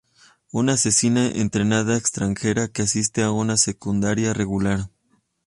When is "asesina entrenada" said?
0.73-1.95